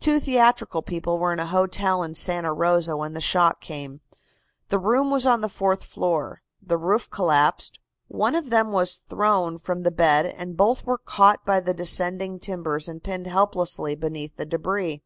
Two 0.00 0.18
theatrical 0.18 0.80
people 0.80 1.18
were 1.18 1.30
in 1.34 1.38
a 1.38 1.44
hotel 1.44 2.02
in 2.02 2.14
Santa 2.14 2.54
Rosa 2.54 2.96
when 2.96 3.12
the 3.12 3.20
shock 3.20 3.60
came. 3.60 4.00
The 4.70 4.78
room 4.78 5.10
was 5.10 5.26
on 5.26 5.42
the 5.42 5.48
fourth 5.50 5.84
floor. 5.84 6.40
The 6.62 6.78
roof 6.78 7.10
collapsed. 7.10 7.78
One 8.06 8.34
of 8.34 8.48
them 8.48 8.72
was 8.72 8.94
thrown 9.10 9.58
from 9.58 9.82
the 9.82 9.90
bed 9.90 10.24
and 10.24 10.56
both 10.56 10.86
were 10.86 10.96
caught 10.96 11.44
by 11.44 11.60
the 11.60 11.74
descending 11.74 12.38
timbers 12.38 12.88
and 12.88 13.04
pinned 13.04 13.26
helplessly 13.26 13.94
beneath 13.94 14.36
the 14.38 14.46
debris. 14.46 15.02